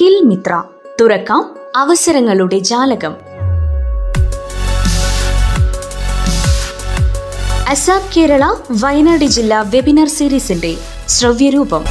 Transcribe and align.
Skill 0.00 0.20
Mitra 0.24 0.62
തുറക്കാം 1.00 1.56
അവസരങ്ങളുടെ 1.76 2.58
ജാലകം. 2.58 3.12
ASAP 7.68 8.14
Kerala 8.16 8.54
Wayanad 8.70 9.24
ജില്ലാ 9.24 9.60
വെബിനാർ 9.60 10.08
സീരീസിന്റെ 10.08 10.76
ശ്രവ്യരൂപം. 11.08 11.84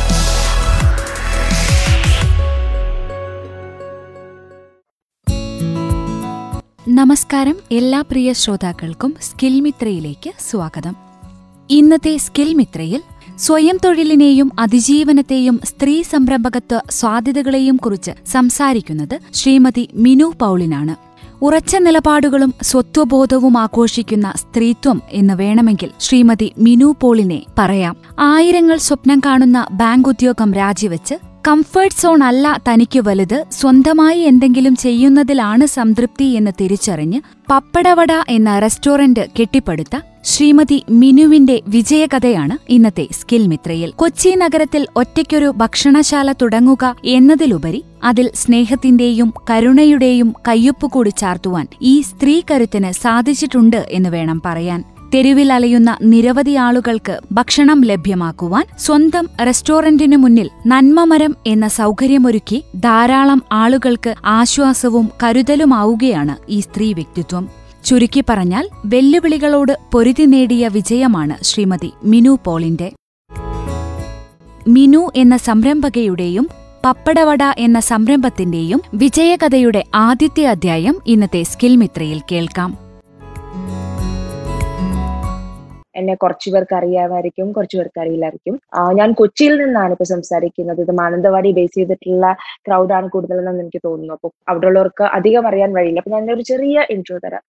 നമസ്കാരം 6.88 7.56
എല്ലാ 7.72 8.02
പ്രിയ 8.02 8.34
ശ്രോതാക്കൾക്കും 8.34 9.16
സ്കിൽ 9.22 9.62
മിത്രയിലേക്ക് 9.62 10.32
സ്വാഗതം. 10.40 10.96
ഇന്നത്തെ 11.70 12.18
സ്കിൽ 12.18 12.54
മിത്രയിൽ 12.54 13.02
സ്വയം 13.40 13.78
തൊഴിലിനെയും 13.86 14.52
അതിജീവനത്തെയും 14.60 15.60
സ്ത്രീ 15.66 16.02
സംരംഭകത്വ 16.02 16.80
സാധ്യതകളെയും 16.92 17.76
കുറിച്ച് 17.76 18.12
സംസാരിക്കുന്നത് 18.28 19.20
ശ്രീമതി 19.34 19.90
മിനു 19.94 20.34
പൗളിനാണ്. 20.42 20.96
ഉറച്ച 21.42 21.76
നിലപാടുകളും 21.76 22.54
സ്വത്വബോധവും 22.64 23.58
ആഘോഷിക്കുന്ന 23.58 24.34
സ്ത്രീത്വം 24.36 25.02
എന്ന് 25.12 25.34
വേണമെങ്കിൽ 25.34 25.90
ശ്രീമതി 26.00 26.54
മിനു 26.58 26.96
പോളിനെ 27.02 27.44
പറയാം. 27.58 27.96
ആയിരങ്ങൾ 28.20 28.78
സ്വപ്നം 28.78 29.22
കാണുന്ന 29.26 29.68
ബാങ്ക് 29.72 30.10
ഉദ്യോഗം 30.10 30.54
രാജിവെച്ച് 30.54 31.16
കംഫർട്ട് 31.48 31.96
സോൺ 31.96 32.24
അല്ല 32.24 32.60
തനിക്ക് 32.70 33.00
വലുത് 33.00 33.46
സ്വന്തമായി 33.52 34.20
എന്തെങ്കിലും 34.20 34.76
ചെയ്യുന്നതിലാണ് 34.76 35.66
സംതൃപ്തി 35.66 36.24
എന്ന് 36.24 36.52
തിരിച്ചറിഞ്ഞ് 36.62 37.22
പപ്പടവട 37.52 38.12
എന്ന 38.30 38.60
റെസ്റ്റോറന്റ് 38.60 39.26
കെട്ടിപ്പടുത്ത 39.40 39.98
ശ്രീമതി 40.24 40.84
മിനുവിന്റെ 40.90 41.62
വിജയകഥയാണ് 41.68 42.72
ഇന്നത്തെ 42.72 43.08
സ്കിൽ 43.12 43.48
മിത്രയിൽ. 43.48 43.92
കൊച്ചി 43.92 44.30
നഗരത്തിൽ 44.30 44.88
ഒറ്റയ്ക്കൊരു 44.96 45.54
ഭക്ഷണശാല 45.58 46.32
തുടങ്ങുക 46.32 46.96
എന്നതിലുപരി 47.06 47.84
അതിൽ 48.04 48.32
സ്നേഹത്തിന്റെയും 48.36 49.34
കരുണയുടെയും 49.50 50.34
കയ്യൊപ്പ് 50.48 50.88
കൂടി 50.88 51.10
ചാർത്തുവാൻ 51.10 51.68
ഈ 51.82 52.02
സ്ത്രീ 52.02 52.42
കരുത്തിന് 52.52 52.92
സാധിച്ചിട്ടുണ്ട് 52.92 53.88
എന്ന് 53.90 54.10
വേണം 54.10 54.42
പറയാൻ. 54.46 54.84
തെരുവിൽ 55.16 55.54
അലയുന്ന 55.54 55.98
നിരവധി 56.04 56.52
ആളുകൾക്ക് 56.52 57.20
ഭക്ഷണം 57.32 57.82
ലഭ്യമാക്കുവാൻ 57.82 58.66
സ്വന്തം 58.80 59.30
റെസ്റ്റോറന്റിനു 59.46 60.18
മുന്നിൽ 60.18 60.50
നന്മമരം 60.68 61.36
എന്ന 61.48 61.68
സൗകര്യമൊരുക്കി 61.68 62.64
ധാരാളം 62.76 63.42
ആളുകൾക്ക് 63.52 64.16
ആശ്വാസവും 64.26 65.10
കരുതലുമാവുകയാണ് 65.24 66.52
ഈ 66.52 66.60
സ്ത്രീ 66.60 66.94
വ്യക്തിത്വം. 66.94 67.59
ചുരുക്കി 67.90 68.24
പറഞ്ഞാൽ 68.30 68.70
വെല്ലുവിളികളോട് 68.86 69.78
പൊരുതി 69.94 70.26
നേടിയ 70.26 70.68
വിജയമാണ് 70.68 71.44
ശ്രീമതി 71.44 71.92
മിനു 72.04 72.38
പോളിന്റെ. 72.46 72.92
മിനു 74.68 75.12
എന്ന 75.16 75.38
സംരംഭകയുടെയും 75.38 76.50
പപ്പടവട 76.86 77.44
എന്ന 77.44 77.80
സംരംഭത്തിന്റെയും 77.80 78.82
വിജയകഥയുടെ 78.94 79.84
ആദ്യത്തെ 79.96 80.46
അധ്യായം 80.46 81.02
ഇന്നത്തെ 81.08 81.44
സ്കിൽമിത്രയിൽ 81.44 82.22
കേൾക്കാം. 82.32 82.89
എന്നെ 86.00 86.16
കുറച്ചു 86.24 86.50
പേർക്ക് 86.54 86.76
അറിയാമായിരിക്കും 86.80 87.48
കുറച്ചു 87.58 87.78
പേർക്ക് 87.80 88.00
അറിയില്ലായിരിക്കും. 88.04 88.56
ഞാൻ 89.00 89.10
കൊച്ചിയിൽ 89.22 89.56
നിന്നാണ് 89.62 89.94
ഇപ്പൊ 89.96 90.08
സംസാരിക്കുന്നത്. 90.14 90.82
ഇത് 90.86 90.94
മാനന്തവാടി 91.02 91.52
ബേസ് 91.60 91.76
ചെയ്തിട്ടുള്ള 91.80 92.26
ക്രൗഡാണ് 92.68 93.10
കൂടുതലെന്ന് 93.16 93.64
എനിക്ക് 93.66 93.82
തോന്നുന്നു 93.88 94.16
അപ്പൊ 94.18 94.30
അവിടെയുള്ളവർക്ക് 94.52 95.06
അധികം 95.20 95.48
അറിയാൻ 95.52 95.72
വഴിയില്ല. 95.78 96.02
അപ്പൊ 96.04 96.14
ഞാൻ 96.18 96.32
ഒരു 96.36 96.46
ചെറിയ 96.52 96.86
ഇൻട്രോ 96.96 97.18
തരാം. 97.26 97.44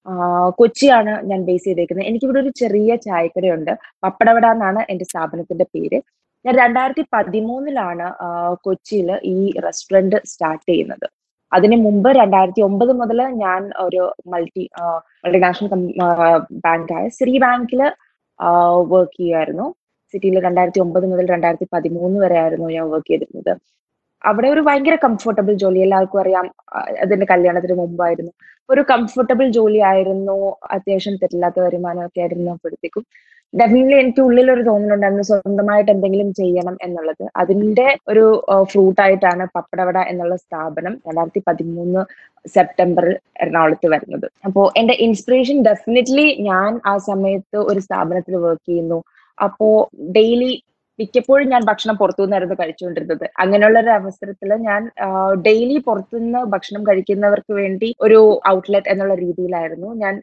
കൊച്ചിയാണ് 0.61 1.15
ഞാൻ 1.31 1.43
ബേസ് 1.51 1.67
ചെയ്തേക്കുന്നത്. 1.69 2.09
എനിക്കിവിടെ 2.13 2.41
ഒരു 2.45 2.53
ചെറിയ 2.63 2.91
ചായക്കടയുണ്ട്. 3.07 3.73
പപ്പടവട 4.07 4.47
എന്നാണ് 4.57 4.83
എന്റെ 4.95 5.07
സ്ഥാപനത്തിന്റെ 5.11 5.67
പേര്. 5.75 6.01
ഞാൻ 6.45 6.55
രണ്ടായിരത്തി 6.65 7.03
പതിമൂന്നിലാണ് 7.15 8.07
കൊച്ചിയിൽ 8.67 9.09
ഈ 9.35 9.39
റെസ്റ്റോറന്റ് 9.67 10.19
സ്റ്റാർട്ട് 10.31 10.67
ചെയ്യുന്നത്. 10.71 11.07
അതിനു 11.53 11.77
മുമ്പ് 11.85 12.09
രണ്ടായിരത്തി 12.21 12.63
ഒമ്പത് 12.67 12.93
മുതൽ 13.01 13.21
ഞാൻ 13.45 13.63
ഒരു 13.85 14.03
മൾട്ടി 14.33 14.65
മൾട്ടിനാഷണൽ 15.25 15.71
ബാങ്കായ 16.67 17.05
ശ്രീ 17.17 17.33
ബാങ്കിൽ 17.45 17.81
വർക്ക് 18.93 19.17
ചെയ്യുമായിരുന്നു 19.21 19.67
സിറ്റിയിൽ 20.15 20.41
രണ്ടായിരത്തി 20.41 20.81
ഒമ്പത് 20.81 21.07
മുതൽ 21.07 21.27
രണ്ടായിരത്തി 21.27 21.67
പതിമൂന്ന് 21.73 22.21
വരെ 22.21 22.39
ആയിരുന്നു 22.39 22.69
ഞാൻ 22.69 22.91
വർക്ക് 22.91 23.11
ചെയ്തിരുന്നത്. 23.11 23.53
അവിടെ 24.25 24.49
ഒരു 24.49 24.61
ഭയങ്കര 24.61 24.95
കംഫർട്ടബിൾ 25.05 25.55
ജോലി. 25.55 25.79
എല്ലാവർക്കും 25.81 26.21
അറിയാം 26.21 26.47
അതിന്റെ 27.03 27.27
കല്യാണത്തിന് 27.27 27.73
മുമ്പായിരുന്നു. 27.73 28.33
ഒരു 28.71 28.81
കംഫർട്ടബിൾ 28.91 29.49
ജോലി 29.51 29.79
ആയിരുന്നു. 29.79 30.57
അത്യാവശ്യം 30.71 31.17
തെറ്റില്ലാത്ത 31.17 31.61
വരുമാനമൊക്കെ 31.61 32.21
ആയിരുന്നു 32.21 32.51
അപ്പോഴത്തേക്കും. 32.51 33.05
ഡെഫിനറ്റ്ലി 33.55 33.97
എനിക്ക് 34.01 34.21
ഉള്ളിൽ 34.21 34.49
ഒരു 34.53 34.63
തോന്നലുണ്ടായിരുന്നു 34.63 35.25
സ്വന്തമായിട്ട് 35.31 35.91
എന്തെങ്കിലും 35.91 36.29
ചെയ്യണം 36.35 36.77
എന്നുള്ളത്. 36.83 37.25
അതിന്റെ 37.37 37.87
ഒരു 38.09 38.25
ഫ്രൂട്ട് 38.71 39.01
ആയിട്ടാണ് 39.01 39.47
പപ്പടവട 39.57 39.99
എന്നുള്ള 40.13 40.37
സ്ഥാപനം 40.37 40.95
രണ്ടായിരത്തി 41.07 41.43
പതിമൂന്ന് 41.49 42.03
സെപ്റ്റംബറിൽ 42.57 43.15
എറണാകുളത്ത് 43.43 43.89
വരുന്നത്. 43.89 44.27
അപ്പോൾ 44.45 44.67
എന്റെ 44.77 44.95
ഇൻസ്പിറേഷൻ 45.07 45.59
ഡെഫിനറ്റ്ലി 45.63 46.27
ഞാൻ 46.51 46.81
ആ 46.87 46.95
സമയത്ത് 47.11 47.59
ഒരു 47.71 47.81
സ്ഥാപനത്തിൽ 47.81 48.37
വർക്ക് 48.37 48.67
ചെയ്യുന്നു. 48.69 49.01
അപ്പോ 49.39 49.69
ഡെയിലി 50.19 50.53
മിക്കപ്പോഴും 51.01 51.47
ഞാൻ 51.53 51.63
ഭക്ഷണം 51.71 51.97
പുറത്തുനിന്നായിരുന്നു 52.01 52.57
കഴിച്ചുകൊണ്ടിരുന്നത്. 52.61 53.27
അങ്ങനെയുള്ള 53.43 53.79
ഒരു 53.85 53.93
അവസരത്തിൽ 53.99 54.51
ഞാൻ 54.69 54.83
ഡെയിലി 55.47 55.77
പുറത്തുനിന്ന് 55.87 56.41
ഭക്ഷണം 56.55 56.83
കഴിക്കുന്നവർക്ക് 56.89 57.53
വേണ്ടി 57.61 57.89
ഒരു 58.07 58.21
ഔട്ട്ലെറ്റ് 58.49 58.91
എന്നുള്ള 58.95 59.15
രീതിയിലായിരുന്നു 59.25 59.91
ഞാൻ 60.03 60.15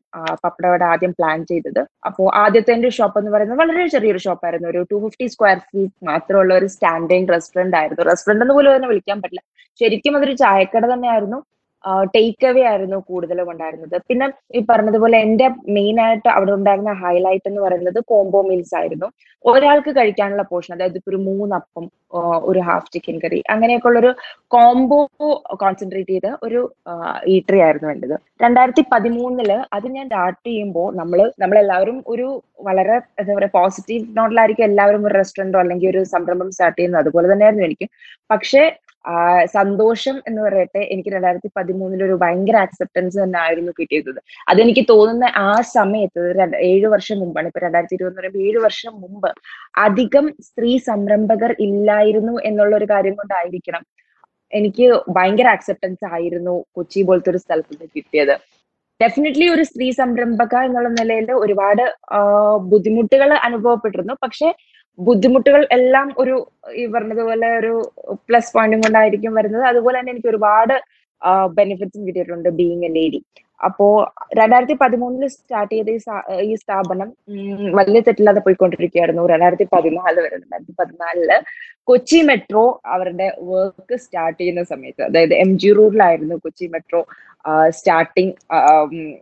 പപ്പടവട 0.44 0.84
ആദ്യം 0.94 1.14
പ്ലാൻ 1.20 1.46
ചെയ്തത്. 1.52 1.82
അപ്പോൾ 2.10 2.28
ആദ്യത്തെ 2.44 2.74
എന്റെ 2.78 2.92
ഷോപ്പ് 2.98 3.20
എന്ന് 3.22 3.32
പറയുന്നത് 3.36 3.60
വളരെ 3.64 3.88
ചെറിയൊരു 3.96 4.22
ഷോപ്പായിരുന്നു. 4.28 4.70
ഒരു 4.74 4.82
ടു 4.92 5.00
ഫിഫ്റ്റി 5.06 5.28
സ്ക്വയർ 5.34 5.60
ഫീറ്റ് 5.70 6.08
മാത്രമുള്ള 6.12 6.54
ഒരു 6.60 6.68
സ്റ്റാൻഡിങ് 6.76 7.30
റെസ്റ്റോറന്റ് 7.36 7.78
ആയിരുന്നു. 7.82 8.06
റെസ്റ്റോറന്റ് 8.12 8.46
എന്ന് 8.46 8.56
പോലും 8.58 8.72
അതിനെ 8.74 8.90
വിളിക്കാൻ 8.94 9.20
പറ്റില്ല. 9.22 9.44
ശരിക്കും 9.82 10.18
അതൊരു 10.18 10.36
ചായക്കട 10.44 10.86
തന്നെയായിരുന്നു. 10.94 11.40
ടേക്ക് 12.16 12.46
അവേ 12.52 12.64
ആയിരുന്നു 12.70 12.98
കൂടുതലും 13.10 13.50
ഉണ്ടായിരുന്നത്. 13.52 13.96
പിന്നെ 14.10 14.26
ഈ 14.58 14.62
പറഞ്ഞതുപോലെ 14.70 15.18
എന്റെ 15.26 15.48
മെയിൻ 15.78 15.98
ആയിട്ട് 16.06 16.30
അവിടെ 16.38 16.52
ഉണ്ടായിരുന്ന 16.58 16.94
ഹൈലൈറ്റ് 17.04 17.50
എന്ന് 17.52 17.62
പറയുന്നത് 17.66 18.00
കോംബോ 18.12 18.40
മീൽസ് 18.50 18.76
ആയിരുന്നു. 18.80 19.08
ഒരാൾക്ക് 19.46 19.92
കഴിക്കാനുള്ള 19.98 20.44
പോർഷൻ 20.52 20.74
അതായത് 20.76 20.98
ഇപ്പൊ 21.00 21.12
ഒരു 21.14 21.20
മൂന്നപ്പം 21.28 21.86
ഒരു 22.50 22.60
ഹാഫ് 22.68 22.92
ചിക്കൻ 22.94 23.16
കറി 23.24 23.40
അങ്ങനെയൊക്കെ 23.54 23.88
ഉള്ള 23.90 24.00
ഒരു 24.04 24.12
കോംബോ 24.56 25.00
കോൺസെൻട്രേറ്റ് 25.64 26.14
ചെയ്ത 26.14 26.30
ഒരു 26.48 26.62
ഈട്ടറി 27.36 27.60
ആയിരുന്നു 27.66 27.88
വേണ്ടത്. 27.92 28.16
രണ്ടായിരത്തി 28.46 28.84
പതിമൂന്നിൽ 28.94 29.52
അത് 29.78 29.88
ഞാൻ 29.98 30.06
സ്റ്റാർട്ട് 30.08 30.44
ചെയ്യുമ്പോൾ 30.50 30.88
നമ്മൾ 31.00 31.20
നമ്മളെല്ലാവരും 31.44 31.98
ഒരു 32.14 32.28
വളരെ 32.68 32.96
എന്താ 33.22 33.32
പറയുക 33.38 33.54
പോസിറ്റീവ് 33.60 34.04
നോട്ടിലായിരിക്കും 34.20 34.68
എല്ലാവരും 34.70 35.06
ഒരു 35.08 35.16
റെസ്റ്റോറന്റോ 35.22 35.60
അല്ലെങ്കിൽ 35.64 35.90
ഒരു 35.94 36.04
സംരംഭം 36.16 36.50
സ്റ്റാർട്ട് 36.56 36.78
ചെയ്യുന്നത്. 36.80 37.02
അതുപോലെ 37.04 37.28
തന്നെയായിരുന്നു 37.34 37.66
എനിക്ക്. 37.70 37.88
പക്ഷേ 38.34 38.64
സന്തോഷം 39.56 40.16
എന്ന് 40.28 40.42
പറയട്ടെ 40.46 40.82
എനിക്ക് 40.94 41.12
രണ്ടായിരത്തി 41.16 41.50
പതിമൂന്നിൽ 41.58 42.02
ഒരു 42.08 42.16
ഭയങ്കര 42.24 42.58
ആക്സെപ്റ്റൻസ് 42.66 43.18
തന്നെ 43.22 43.40
ആയിരുന്നു 43.44 43.72
കിട്ടിയത്. 43.80 44.12
അതെനിക്ക് 44.52 44.84
തോന്നുന്ന 44.90 45.28
ആ 45.50 45.54
സമയത്ത് 45.76 46.24
ഏഴ് 46.72 46.88
വർഷം 46.96 47.20
മുമ്പാണ് 47.24 47.50
ഇപ്പൊ 47.52 47.62
രണ്ടായിരത്തി 47.66 47.98
ഇരുപത് 47.98 48.18
പറയുമ്പോൾ 48.20 48.44
ഏഴ് 48.48 48.60
വർഷം 48.68 48.94
മുമ്പ് 49.04 49.30
അധികം 49.86 50.28
സ്ത്രീ 50.50 50.74
സംരംഭകർ 50.90 51.54
ഇല്ലായിരുന്നു 51.68 52.36
എന്നുള്ള 52.50 52.76
ഒരു 52.80 52.90
കാര്യം 52.94 53.16
കൊണ്ടായിരിക്കണം 53.22 53.84
എനിക്ക് 54.54 54.86
ഭയങ്കര 55.16 55.48
ആക്സെപ്റ്റൻസ് 55.56 56.06
ആയിരുന്നു 56.16 56.54
കൊച്ചി 56.76 57.02
പോലത്തെ 57.08 57.32
ഒരു 57.34 57.42
സ്ഥലത്ത് 57.46 57.74
നിന്ന് 57.74 57.88
കിട്ടിയത്. 57.96 58.36
ഡെഫിനറ്റ്ലി 59.00 59.48
ഒരു 59.56 59.64
സ്ത്രീ 59.70 59.88
സംരംഭക 60.00 60.56
എന്നുള്ള 60.68 60.90
നിലയിൽ 61.00 61.28
ഒരുപാട് 61.44 61.84
ബുദ്ധിമുട്ടുകൾ 62.72 63.30
അനുഭവപ്പെട്ടിരുന്നു. 63.48 64.16
പക്ഷെ 64.26 64.48
ബുദ്ധിമുട്ടുകൾ 65.00 65.62
എല്ലാം 65.78 66.08
ഒരു 66.18 66.36
ഈ 66.76 66.84
പറഞ്ഞതുപോലെ 66.94 67.48
ഒരു 67.60 67.74
പ്ലസ് 68.30 68.54
പോയിന്റും 68.54 68.80
കൊണ്ടായിരിക്കും 68.82 69.34
വരുന്നത്. 69.34 69.66
അതുപോലെ 69.72 69.98
തന്നെ 70.00 70.14
എനിക്ക് 70.14 70.30
ഒരുപാട് 70.34 70.76
ബെനിഫിറ്റ്സും 71.60 72.06
കിട്ടിയിട്ടുണ്ട് 72.08 72.50
ബീങ് 72.60 72.86
എ 72.86 72.92
ലേഡി 72.96 73.20
അപ്പോ 73.62 73.86
രണ്ടായിരത്തി 74.38 74.76
പതിമൂന്നിൽ 74.82 75.30
സ്റ്റാർട്ട് 75.36 75.72
ചെയ്ത 75.76 75.90
ഈ 76.42 76.52
സ്ഥാപനം 76.56 77.10
വലിയ 77.74 78.00
തെറ്റില്ലാതെ 78.08 78.42
പോയിക്കൊണ്ടിരിക്കുകയായിരുന്നു. 78.46 79.24
രണ്ടായിരത്തി 79.28 79.66
പതിനാല് 79.72 80.20
വരെ 80.26 80.36
രണ്ടായിരത്തി 80.36 80.76
പതിനാലിൽ 80.80 81.32
കൊച്ചി 81.88 82.20
മെട്രോ 82.22 82.66
അവരുടെ 82.96 83.28
വർക്ക് 83.50 83.98
സ്റ്റാർട്ട് 83.98 84.40
ചെയ്യുന്ന 84.40 84.64
സമയത്ത് 84.64 85.04
അതായത് 85.04 85.36
എം 85.44 85.52
ജി 85.58 85.72
റോഡിലായിരുന്നു 85.72 86.36
കൊച്ചി 86.36 86.68
മെട്രോ 86.68 87.02
സ്റ്റാർട്ടിങ് 87.70 88.34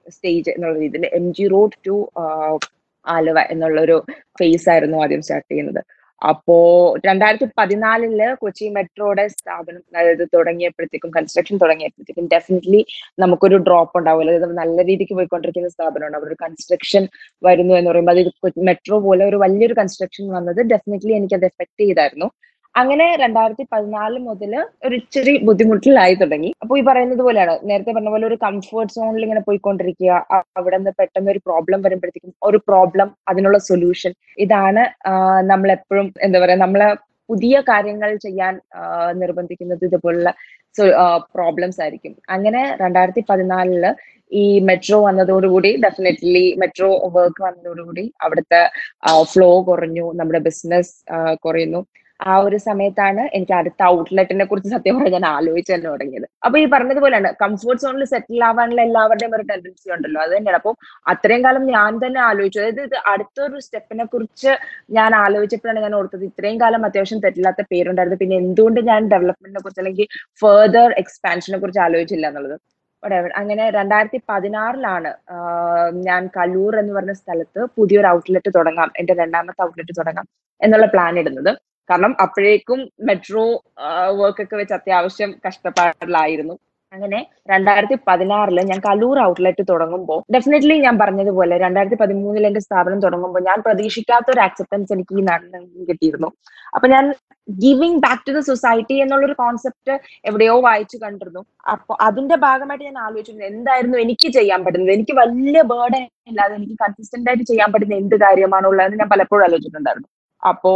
സ്റ്റേജ് 0.07 0.49
എന്നുള്ള 0.49 0.75
രീതിയിൽ 0.79 1.05
M 1.19 1.27
G 1.31 1.45
road 1.47 1.77
to 1.87 1.97
Aluva 3.07 3.39
എന്നുള്ളൊരു 3.51 4.03
ഫേസ് 4.39 4.69
ആയിരുന്നു 4.69 4.97
ആദ്യം 5.03 5.21
സ്റ്റാർട്ട് 5.21 5.51
ചെയ്യുന്നത്. 5.51 5.81
അപ്പോ 6.27 6.55
രണ്ടായിരത്തി 7.05 7.47
പതിനാലിൽ 7.59 8.35
കൊച്ചി 8.35 8.69
മെട്രോയുടെ 8.69 9.27
സ്ഥാപനം 9.27 9.81
അതായത് 9.97 10.27
തുടങ്ങിയപ്പോഴത്തേക്കും 10.33 11.11
കൺസ്ട്രക്ഷൻ 11.11 11.57
തുടങ്ങിയപ്പോഴത്തേക്കും 11.57 12.27
ഡെഫിനറ്റ്ലി 12.33 12.85
നമുക്കൊരു 13.19 13.57
ഡ്രോപ്പ് 13.57 13.97
ഉണ്ടാവില്ല 13.97 14.31
അതായത് 14.31 14.57
നല്ല 14.57 14.85
രീതിക്ക് 14.85 15.13
പോയിക്കൊണ്ടിരിക്കുന്ന 15.13 15.69
സ്ഥാപനമാണ്. 15.69 16.15
അവിടെ 16.15 16.29
ഒരു 16.29 16.37
കൺസ്ട്രക്ഷൻ 16.43 17.07
വരുന്നു 17.43 17.73
എന്ന് 17.73 17.91
പറയുമ്പോൾ 17.91 18.19
അത് 18.19 18.53
മെട്രോ 18.63 18.99
പോലെ 18.99 19.25
ഒരു 19.25 19.35
വലിയൊരു 19.35 19.73
കൺസ്ട്രക്ഷൻ 19.73 20.27
വന്നത് 20.33 20.61
ഡെഫിനറ്റ്ലി 20.73 21.13
അത് 21.33 21.45
എഫക്ട് 21.45 21.81
ചെയ്തായിരുന്നു. 21.81 22.29
അങ്ങനെ 22.81 23.05
രണ്ടായിരത്തി 23.21 23.63
പതിനാല് 23.73 24.17
മുതൽ 24.27 24.53
ഒരു 24.85 24.95
ഇച്ചിരി 25.01 25.33
ബുദ്ധിമുട്ടിലായി 25.47 26.15
തുടങ്ങി. 26.21 26.49
അപ്പൊ 26.63 26.73
ഈ 26.79 26.81
പറയുന്നത് 26.89 27.21
പോലെയാണ്. 27.27 27.53
നേരത്തെ 27.69 27.91
പറഞ്ഞ 27.95 28.11
പോലെ 28.13 28.27
ഒരു 28.31 28.37
കംഫർട്ട് 28.45 28.93
സോണിൽ 28.95 29.23
ഇങ്ങനെ 29.27 29.43
പോയിക്കൊണ്ടിരിക്കുക. 29.47 30.11
അവിടെ 30.59 30.77
നിന്ന് 30.79 30.93
പെട്ടെന്ന് 30.99 31.31
ഒരു 31.33 31.41
പ്രോബ്ലം 31.47 31.81
വരുമ്പോഴത്തേക്കും 31.85 32.33
ഒരു 32.49 32.59
പ്രോബ്ലം 32.69 33.09
അതിനുള്ള 33.31 33.59
സൊല്യൂഷൻ 33.69 34.13
ഇതാണ് 34.45 34.83
നമ്മളെപ്പോഴും 35.51 36.09
എന്താ 36.27 36.39
പറയാ 36.43 36.59
നമ്മളെ 36.65 36.89
പുതിയ 37.29 37.55
കാര്യങ്ങൾ 37.71 38.09
ചെയ്യാൻ 38.25 38.53
നിർബന്ധിക്കുന്നത് 39.21 39.83
ഇതുപോലുള്ള 39.87 40.29
പ്രോബ്ലംസ് 41.35 41.79
ആയിരിക്കും. 41.83 42.13
അങ്ങനെ 42.35 42.61
രണ്ടായിരത്തി 42.83 43.21
പതിനാലിൽ 43.29 43.85
ഈ 44.41 44.43
മെട്രോ 44.69 44.97
വന്നതോടുകൂടി 45.07 45.71
ഡെഫിനറ്റ്ലി 45.85 46.45
മെട്രോ 46.61 46.89
വർക്ക് 47.17 47.41
വന്നതോടുകൂടി 47.47 48.03
അവിടുത്തെ 48.25 48.61
ഫ്ലോ 49.33 49.49
കുറഞ്ഞു 49.69 50.05
നമ്മുടെ 50.19 50.41
ബിസിനസ് 50.47 50.93
കുറയുന്നു. 51.45 51.81
ആ 52.31 52.35
ഒരു 52.45 52.57
സമയത്താണ് 52.67 53.23
എനിക്ക് 53.37 53.55
അടുത്ത 53.59 53.81
ഔട്ട്ലെറ്റിനെ 53.95 54.45
കുറിച്ച് 54.49 54.69
സത്യം 54.75 54.95
പറഞ്ഞാൽ 54.97 55.13
ഞാൻ 55.17 55.25
ആലോചിച്ച് 55.37 55.71
തന്നെ 55.73 55.87
തുടങ്ങിയത്. 55.91 56.25
അപ്പൊ 56.45 56.57
ഈ 56.63 56.65
പറഞ്ഞതുപോലെയാണ് 56.73 57.29
കംഫോർട്ട് 57.43 57.81
സോണിൽ 57.83 58.05
സെറ്റിൽ 58.13 58.43
ആവാനുള്ള 58.49 58.81
എല്ലാവരുടെയും 58.87 59.33
ഒരു 59.37 59.43
ടെൻഡൻസി 59.51 59.87
ഉണ്ടല്ലോ 59.95 60.19
അത് 60.25 60.33
തന്നെയാണ്. 60.37 60.59
അപ്പോൾ 60.61 60.75
അത്രയും 61.13 61.41
കാലം 61.45 61.65
ഞാൻ 61.75 61.91
തന്നെ 62.03 62.21
ആലോചിച്ചു. 62.29 62.59
അതായത് 62.61 62.81
ഇത് 62.87 62.97
അടുത്തൊരു 63.13 63.59
സ്റ്റെപ്പിനെ 63.65 64.05
കുറിച്ച് 64.13 64.53
ഞാൻ 64.97 65.11
ആലോചിച്ചപ്പോഴാണ് 65.23 65.81
ഞാൻ 65.87 65.95
ഓർത്തത് 65.99 66.25
ഇത്രയും 66.31 66.59
കാലം 66.63 66.85
അത്യാവശ്യം 66.89 67.21
തെറ്റില്ലാത്ത 67.25 67.63
പേരുണ്ടായിരുന്നു. 67.73 68.19
പിന്നെ 68.23 68.37
എന്തുകൊണ്ട് 68.43 68.81
ഞാൻ 68.91 69.01
ഡെവലപ്മെന്റിനെ 69.13 69.63
കുറിച്ച് 69.65 69.83
അല്ലെങ്കിൽ 69.83 70.07
ഫെർദർ 70.43 70.89
എക്സ്പാൻഷനെ 71.03 71.59
കുറിച്ച് 71.63 71.81
ആലോചിച്ചില്ല 71.87 72.27
എന്നുള്ളത്. 72.31 72.57
അങ്ങനെ 73.39 73.63
രണ്ടായിരത്തി 73.77 74.19
പതിനാറിലാണ് 74.29 75.09
ഞാൻ 76.07 76.21
കല്ലൂർ 76.37 76.73
എന്ന് 76.81 76.93
പറഞ്ഞ 76.97 77.13
സ്ഥലത്ത് 77.21 77.61
പുതിയൊരു 77.77 78.07
ഔട്ട്ലെറ്റ് 78.15 78.51
തുടങ്ങാം 78.57 78.89
എന്റെ 78.99 79.13
രണ്ടാമത്തെ 79.21 79.61
ഔട്ട്ലെറ്റ് 79.67 79.93
തുടങ്ങാം 79.99 80.27
എന്നുള്ള 80.61 80.87
പ്ലാൻ 80.93 81.13
ഇടുന്നത്. 81.21 81.51
കാരണം 81.89 82.13
അപ്പോഴേക്കും 82.25 82.79
മെട്രോ 83.09 83.47
വർക്ക് 84.21 84.43
ഒക്കെ 84.45 84.55
വെച്ച് 84.61 84.75
അത്യാവശ്യം 84.79 85.31
കഷ്ടപ്പാടിലായിരുന്നു. 85.47 86.55
അങ്ങനെ 86.93 87.19
രണ്ടായിരത്തി 87.51 87.95
പതിനാറിൽ 88.07 88.57
ഞാൻ 88.69 88.79
കലൂർ 88.85 89.17
ഔട്ട്ലെറ്റ് 89.27 89.63
തുടങ്ങുമ്പോൾ 89.69 90.19
ഡെഫിനറ്റ്ലി 90.35 90.75
ഞാൻ 90.85 90.95
പറഞ്ഞതുപോലെ 91.01 91.55
രണ്ടായിരത്തി 91.63 91.97
പതിമൂന്നിൽ 92.01 92.45
എന്റെ 92.49 92.61
സ്ഥാപനം 92.65 92.99
തുടങ്ങുമ്പോൾ 93.05 93.41
ഞാൻ 93.49 93.57
പ്രതീക്ഷിക്കാത്ത 93.65 94.27
ഒരു 94.33 94.41
ആക്സെപ്റ്റൻസ് 94.45 94.93
എനിക്ക് 94.95 95.15
ഈ 95.19 95.23
നാട്ടിൽ 95.29 95.83
കിട്ടിയിരുന്നു. 95.89 96.29
അപ്പൊ 96.75 96.87
ഞാൻ 96.93 97.05
giving 97.47 98.01
back 98.05 98.23
to 98.27 98.33
the 98.37 98.41
society 98.51 98.95
എന്നുള്ളൊരു 99.03 99.35
കോൺസെപ്റ്റ് 99.43 99.93
എവിടെയോ 100.29 100.55
വായിച്ചു 100.67 100.99
കണ്ടിരുന്നു. 101.03 101.41
അപ്പൊ 101.73 101.95
അതിന്റെ 102.07 102.37
ഭാഗമായിട്ട് 102.47 102.85
ഞാൻ 102.89 102.99
ആലോചിച്ചിരുന്നു 103.07 103.45
എന്തായിരുന്നു 103.51 103.99
എനിക്ക് 104.05 104.29
ചെയ്യാൻ 104.37 104.61
പറ്റുന്നത്? 104.65 104.93
എനിക്ക് 104.97 105.15
വലിയ 105.23 105.61
ബേർഡൻ 105.73 106.03
ഇല്ലാതെ 106.31 106.55
എനിക്ക് 106.59 106.77
കൺസിസ്റ്റന്റ് 106.83 107.29
ആയിട്ട് 107.31 107.45
ചെയ്യാൻ 107.51 107.71
പറ്റുന്ന 107.75 107.95
എന്ത് 108.03 108.17
കാര്യമാണുള്ളതെന്ന് 108.25 109.01
ഞാൻ 109.03 109.11
പലപ്പോഴും 109.15 109.45
ആലോചിച്ചിട്ടുണ്ടായിരുന്നു. 109.47 110.09
അപ്പോ 110.51 110.71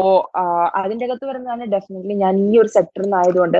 അതിന്റെ 0.81 1.05
അകത്ത് 1.07 1.25
വരുന്നതാണ് 1.29 1.63
ഡെഫിനറ്റ്ലി 1.75 2.15
ഞാൻ 2.23 2.35
ഈ 2.47 2.51
ഒരു 2.63 2.69
സെക്ടറിൽ 2.75 3.05
നിന്നായതുകൊണ്ട് 3.05 3.59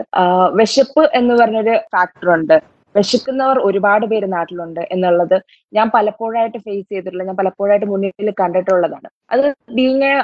വിശപ്പ് 0.59 1.03
എന്ന് 1.19 1.33
പറഞ്ഞൊരു 1.41 1.75
ഫാക്ടർ 1.95 2.29
ഉണ്ട്. 2.37 2.57
വിശക്കുന്നവർ 2.95 3.57
ഒരുപാട് 3.67 4.05
പേര് 4.11 4.27
നാട്ടിലുണ്ട് 4.35 4.79
എന്നുള്ളത് 4.93 5.35
ഞാൻ 5.73 5.87
പലപ്പോഴായിട്ട് 5.95 6.59
ഫേസ് 6.67 6.87
ചെയ്തിട്ടുള്ള 6.93 7.25
ഞാൻ 7.27 7.37
പലപ്പോഴായിട്ട് 7.41 7.87
മുന്നിൽ 7.91 8.31
കണ്ടിട്ടുള്ളതാണ്. 8.41 9.07
അത് 9.33 9.45
ബീങ് 9.77 10.07
എ 10.09 10.15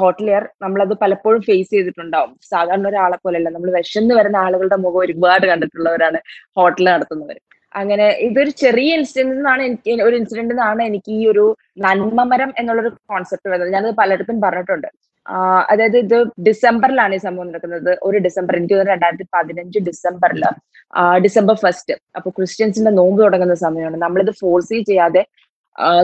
ഹോട്ടലിയർ 0.00 0.44
നമ്മളത് 0.64 0.94
പലപ്പോഴും 1.02 1.40
ഫേസ് 1.48 1.70
ചെയ്തിട്ടുണ്ടാവും. 1.74 2.32
സാധാരണ 2.52 2.86
ഒരാളെ 2.92 3.18
പോലെയല്ല 3.24 3.50
നമ്മൾ 3.56 3.70
വിശന്ന് 3.78 4.16
വരുന്ന 4.20 4.38
ആളുകളുടെ 4.46 4.78
മുഖം 4.86 5.00
ഒരുപാട് 5.06 5.46
കണ്ടിട്ടുള്ളവരാണ് 5.52 6.20
ഹോട്ടൽ 6.58 6.84
നടത്തുന്നവർ 6.94 7.38
അങ്ങനെ 7.74 8.06
ഇതൊരു 8.26 8.50
ചെറിയ 8.62 8.96
ഇൻസിഡന്റ് 8.98 9.34
നിന്നാണ് 9.36 9.62
എനിക്ക് 9.68 9.92
ഒരു 10.06 10.14
ഇൻസിഡന്റ് 10.20 10.52
നിന്നാണ് 10.54 10.82
എനിക്ക് 10.88 11.10
ഈ 11.18 11.22
ഒരു 11.32 11.44
നന്മമരം 11.84 12.50
എന്നുള്ളൊരു 12.60 12.90
കോൺസെപ്റ്റ് 13.12 13.48
വരുന്നത്. 13.52 13.72
ഞാനത് 13.76 13.94
പലയിടത്തും 14.00 14.38
പറഞ്ഞിട്ടുണ്ട്. 14.44 14.88
അതായത് 15.72 15.96
ഇത് 16.04 16.16
ഡിസംബറിലാണ് 16.48 17.14
ഈ 17.18 17.20
സംഭവം 17.26 17.48
നടക്കുന്നത്. 17.50 17.90
ഒരു 18.08 18.18
ഡിസംബർ 18.26 18.56
എനിക്ക് 18.58 18.74
തോന്നുന്നു 18.74 18.94
രണ്ടായിരത്തി 18.94 19.26
പതിനഞ്ച് 19.36 19.78
ഡിസംബറിൽ 19.88 20.44
ഡിസംബർ 21.26 21.54
ഫസ്റ്റ് 21.64 21.94
അപ്പൊ 22.18 22.30
ക്രിസ്ത്യൻസിന്റെ 22.38 22.92
നോമ്പ് 22.98 23.20
തുടങ്ങുന്ന 23.24 23.56
സമയമാണ്. 23.66 23.98
നമ്മളിത് 24.04 24.32
ഫോഴ്സ് 24.40 24.80
ചെയ്യാതെ 24.90 25.22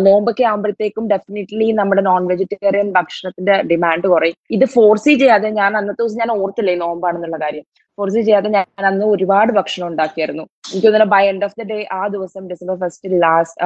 നോമ്പൊക്കെ 0.07 0.45
ആകുമ്പോഴത്തേക്കും 0.51 1.05
ഡെഫിനറ്റ്ലി 1.13 1.67
നമ്മുടെ 1.79 2.03
നോൺ 2.07 2.23
വെജിറ്റേറിയൻ 2.31 2.89
ഭക്ഷണത്തിന്റെ 2.99 3.57
ഡിമാൻഡ് 3.71 4.07
കുറയും. 4.13 4.37
ഇത് 4.57 4.65
ഫോഴ്സ് 4.75 5.11
ചെയ്യാതെ 5.23 5.49
ഞാൻ 5.59 5.71
അന്നത്തെ 5.81 6.03
ദിവസം 6.03 6.21
ഞാൻ 6.23 6.31
ഓർത്തില്ലേ 6.37 6.75
നോമ്പാണെന്നുള്ള 6.85 7.39
കാര്യം? 7.45 7.65
ഫോഴ്സ് 7.99 8.21
ചെയ്യാതെ 8.27 8.49
ഞാൻ 8.57 8.87
അന്ന് 8.91 9.05
ഒരുപാട് 9.15 9.51
ഭക്ഷണം 9.59 9.87
ഉണ്ടാക്കിയായിരുന്നു. 9.91 10.45
എനിക്ക് 10.73 10.87
തോന്നുന്നു 10.87 11.11
by 11.15 11.23
end 11.33 11.45
of 11.47 11.57
the 11.61 11.65
day 11.73 11.79
ആ 12.01 12.03
ദിവസം 12.15 12.43
December 12.53 12.77
first 12.83 13.23
last 13.25 13.59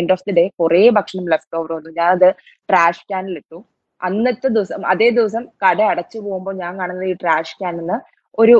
end 0.00 0.12
of 0.16 0.24
the 0.28 0.34
day 0.38 0.44
കുറെ 0.60 0.82
ഭക്ഷണം 0.98 1.26
ലെഫ്റ്റ് 1.32 1.56
ഓവർ 1.60 1.70
വന്നു. 1.76 1.92
അത് 2.14 2.28
ട്രാഷ് 2.70 3.04
ക്യാനിൽ 3.10 3.36
ഇട്ടു. 3.42 3.58
അന്നത്തെ 4.00 4.48
ദിവസം 4.48 4.82
അതേ 4.92 5.08
ദിവസം 5.10 5.42
കട 5.64 5.80
അടച്ചു 5.92 6.18
പോകുമ്പോൾ 6.18 6.54
ഞാൻ 6.62 6.72
കാണുന്നത് 6.80 7.08
ഈ 7.12 7.14
ട്രാഷ് 7.22 7.56
ക്യാനിൽ 7.60 7.80
നിന്ന് 7.80 7.96
ഒരു 8.38 8.56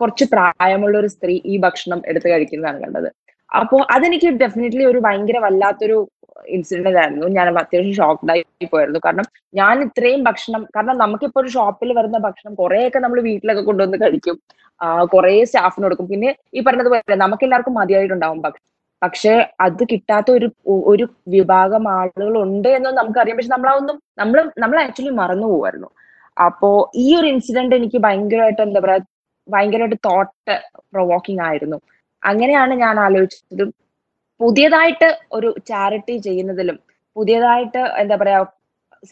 കുറച്ച് 0.00 0.24
പ്രായമുള്ള 0.34 0.94
ഒരു 0.98 1.06
സ്ത്രീ 1.06 1.34
ഈ 1.52 1.56
ഭക്ഷണം 1.58 2.02
എടുത്ത് 2.10 2.28
കഴിക്കുന്നതാണ് 2.32 2.78
കണ്ടത്. 2.84 3.08
അപ്പോ 3.52 3.76
അതെനിക്ക് 3.94 4.28
ഡെഫിനറ്റ്ലി 4.42 4.84
ഒരു 4.84 5.00
ഭയങ്കര 5.06 5.38
വല്ലാത്തൊരു 5.46 5.98
ഇൻസിഡന്റ് 6.56 6.98
ആയിരുന്നു. 7.02 7.26
ഞാൻ 7.36 7.46
അത്യാവശ്യം 7.58 7.94
ഷോക്ക്ഡ് 8.00 8.32
ആയി 8.34 8.66
പോയിരുന്നു. 8.72 9.00
കാരണം 9.04 9.26
ഞാൻ 9.54 9.82
ഇത്രയും 9.86 10.22
ഭക്ഷണം 10.28 10.62
കാരണം 10.76 10.96
നമുക്കിപ്പോ 10.98 11.40
ഒരു 11.42 11.50
ഷോപ്പിൽ 11.56 11.92
വരുന്ന 11.98 12.18
ഭക്ഷണം 12.18 12.54
കുറെയൊക്കെ 12.54 12.98
നമ്മൾ 12.98 13.20
വീട്ടിലൊക്കെ 13.28 13.62
കൊണ്ടുവന്ന് 13.62 13.98
കഴിക്കും. 14.04 14.36
കുറെ 15.12 15.32
സ്റ്റാഫിന് 15.50 15.84
കൊടുക്കും. 15.86 16.08
പിന്നെ 16.12 16.30
ഈ 16.54 16.62
പറഞ്ഞതുപോലെ 16.66 17.16
നമുക്ക് 17.24 17.44
എല്ലാവർക്കും 17.48 17.74
മതിയായിട്ടുണ്ടാവും 17.80 18.40
ഭക്ഷണം. 18.46 18.73
പക്ഷെ 19.02 19.32
അത് 19.66 19.82
കിട്ടാത്ത 19.92 20.28
ഒരു 20.38 20.48
ഒരു 20.92 21.04
വിഭാഗം 21.34 21.84
ആളുകൾ 21.96 22.34
ഉണ്ട് 22.44 22.68
എന്ന് 22.78 22.90
നമുക്കറിയാം. 23.00 23.36
പക്ഷെ 23.38 23.52
നമ്മളതൊന്നും 23.56 23.96
നമ്മൾ 24.20 24.38
നമ്മൾ 24.62 24.78
ആക്ച്വലി 24.84 25.12
മറന്നു 25.22 25.46
പോവായിരുന്നു. 25.52 25.90
അപ്പോ 26.36 26.70
ഈ 27.04 27.06
ഒരു 27.18 27.26
ഇൻസിഡന്റ് 27.34 27.76
എനിക്ക് 27.80 27.98
ഭയങ്കരമായിട്ട് 28.06 28.62
എന്താ 28.66 28.80
പറയാ 28.84 29.00
ഭയങ്കരമായിട്ട് 29.48 29.98
തോട്ട് 30.08 30.54
പ്രൊവോക്കിംഗ് 30.92 31.42
ആയിരുന്നു. 31.48 31.78
അങ്ങനെയാണ് 32.22 32.74
ഞാൻ 32.84 32.96
ആലോചിച്ചത്. 33.06 33.64
പുതിയതായിട്ട് 34.40 35.08
ഒരു 35.36 35.48
ചാരിറ്റി 35.70 36.14
ചെയ്യുന്നതിലും 36.26 36.76
പുതിയതായിട്ട് 37.16 37.82
എന്താ 38.02 38.16
പറയാ 38.22 38.38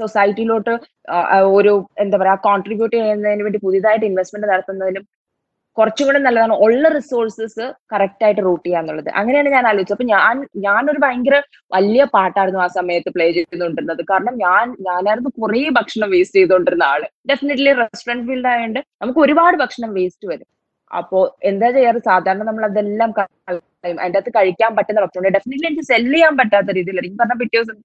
സൊസൈറ്റിയിലോട്ട് 0.01 0.73
ഒരു 1.59 1.73
എന്താ 2.03 2.17
പറയാ 2.23 2.37
കോൺട്രിബ്യൂട്ട് 2.49 2.95
ചെയ്യുന്നതിന് 2.97 3.45
വേണ്ടി 3.47 3.59
പുതിയതായിട്ട് 3.67 4.07
ഇൻവെസ്റ്റ്മെന്റ് 4.11 4.49
നടത്തുന്നതിലും 4.53 5.05
കുറച്ചും 5.79 6.07
കൂടെ 6.09 6.21
നല്ലതാണ്. 6.27 6.55
ഉള്ള 6.65 6.85
റിസോഴ്സസ് 6.97 7.65
കറക്റ്റ് 7.93 8.25
ആയിട്ട് 8.27 8.43
റൂട്ട് 8.47 8.65
ചെയ്യാന്നുള്ളത് 8.67 9.11
അങ്ങനെയാണ് 9.21 9.51
ഞാൻ 9.57 9.67
ആലോചിച്ചത്. 9.71 9.97
അപ്പൊ 9.97 10.07
ഞാൻ 10.15 10.37
ഞാനൊരു 10.67 11.01
ഭയങ്കര 11.05 11.37
വലിയ 11.77 12.05
പാട്ടായിരുന്നു 12.17 12.61
ആ 12.67 12.69
സമയത്ത് 12.79 13.13
പ്ലേ 13.17 13.27
ചെയ്തുകൊണ്ടിരുന്നത്. 13.39 14.03
കാരണം 14.13 14.35
ഞാൻ 14.47 14.65
ഞാനായിരുന്നു 14.89 15.33
കുറേ 15.43 15.63
ഭക്ഷണം 15.79 16.11
വേസ്റ്റ് 16.17 16.39
ചെയ്തുകൊണ്ടിരുന്ന 16.41 16.87
ആൾ. 16.93 17.05
ഡെഫിനറ്റ്ലി 17.33 17.73
റെസ്റ്റോറന്റ് 17.83 18.27
ഫീൽഡ് 18.31 18.51
ആയതുകൊണ്ട് 18.53 18.81
നമുക്ക് 19.03 19.23
ഒരുപാട് 19.27 19.59
ഭക്ഷണം 19.63 19.93
വേസ്റ്റ് 20.01 20.29
വരും. 20.33 20.49
അപ്പോ 21.01 21.19
എന്താ 21.51 21.69
ചെയ്യാറ്? 21.77 22.01
സാധാരണ 22.09 22.43
നമ്മൾ 22.49 22.65
അതെല്ലാം 22.69 23.11
അതിന്റെ 23.87 24.19
അകത്ത് 24.19 24.31
കഴിക്കാൻ 24.37 24.73
പറ്റുന്ന 24.77 25.01
ഭക്ഷണം 25.05 25.33
ഡെഫിനറ്റ്ലി 25.37 25.69
എനിക്ക് 25.69 25.87
സെൽ 25.91 26.05
ചെയ്യാൻ 26.15 26.35
പറ്റാത്ത 26.41 26.71
രീതിയിലായിരിക്കും 26.79 27.21
കാരണം 27.23 27.39
പിറ്റേ 27.43 27.57
ദിവസം 27.57 27.79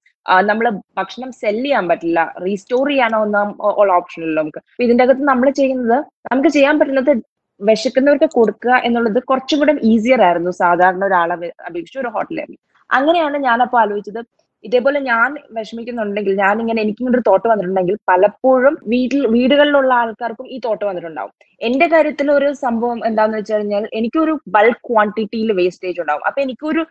നമ്മൾ 0.50 0.66
ഭക്ഷണം 0.98 1.30
സെൽ 1.40 1.56
ചെയ്യാൻ 1.64 1.84
പറ്റില്ല. 1.90 2.20
റീസ്റ്റോർ 2.44 2.84
ചെയ്യാനോ 2.90 3.18
ഒന്നും 3.26 3.48
ഉള്ള 3.80 3.90
ഓപ്ഷൻ 3.98 4.22
ഇല്ല 4.26 4.36
നമുക്ക്. 4.42 4.60
ഇതിന്റെ 4.84 5.04
അകത്ത് 5.06 5.24
നമ്മൾ 5.32 5.48
ചെയ്യുന്നത് 5.60 5.98
നമുക്ക് 6.32 6.52
ചെയ്യാൻ 6.58 6.76
പറ്റുന്നത് 6.82 7.12
വിശക്കുന്നവർക്ക് 7.60 8.28
കൊടുക്കുക 8.38 8.74
എന്നുള്ളത് 8.86 9.20
കുറച്ചും 9.30 9.58
കൂടെ 9.60 9.74
ഈസിയർ 9.92 10.20
ആയിരുന്നു. 10.28 10.50
സാധാരണ 10.62 11.02
ഒരാളെ 11.10 11.36
അപേക്ഷിച്ച് 11.68 12.00
ഒരു 12.04 12.10
ഹോട്ടലിൽ 12.16 12.56
അങ്ങനെയാണ് 12.90 13.38
ഞാൻ 13.46 13.58
അപ്പോൾ 13.64 13.80
ആലോചിച്ചത്. 13.84 14.20
ഇതേപോലെ 14.64 15.00
ഞാൻ 15.08 15.28
വിഷമിക്കുന്നുണ്ടെങ്കിൽ 15.56 16.32
ഞാൻ 16.42 16.54
ഇങ്ങനെ 16.62 16.80
എനിക്കിങ്ങോട്ട് 16.84 17.20
തോട്ട് 17.28 17.46
വന്നിട്ടുണ്ടെങ്കിൽ 17.50 17.96
പലപ്പോഴും 18.10 18.74
വീട്ടിൽ 18.92 19.20
വീടുകളിലുള്ള 19.34 19.92
ആൾക്കാർക്കും 20.02 20.46
ഈ 20.54 20.56
തോട്ട് 20.64 20.84
വന്നിട്ടുണ്ടാവും. 20.88 21.32
എന്റെ 21.60 21.86
കാര്യത്തിൽ 21.92 22.28
ഒരു 22.38 22.48
സംഭവം 22.64 22.98
എന്താന്ന് 23.08 23.36
വെച്ച് 23.38 23.52
കഴിഞ്ഞാൽ 23.54 23.84
എനിക്കൊരു 24.00 24.34
ബൾക്ക് 24.56 24.82
ക്വാണ്ടിറ്റിയിൽ 24.88 25.52
വേസ്റ്റേജ് 25.60 26.00
ഉണ്ടാവും. 26.04 26.24
അപ്പൊ 26.28 26.40
എനിക്കൊരു 26.46 26.84